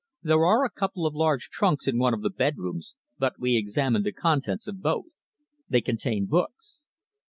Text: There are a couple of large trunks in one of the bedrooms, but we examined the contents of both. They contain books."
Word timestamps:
There 0.23 0.43
are 0.47 0.65
a 0.65 0.71
couple 0.71 1.05
of 1.05 1.13
large 1.13 1.49
trunks 1.51 1.87
in 1.87 1.99
one 1.99 2.11
of 2.15 2.23
the 2.23 2.31
bedrooms, 2.31 2.95
but 3.19 3.37
we 3.39 3.55
examined 3.55 4.03
the 4.03 4.11
contents 4.11 4.67
of 4.67 4.81
both. 4.81 5.05
They 5.69 5.81
contain 5.81 6.25
books." 6.25 6.85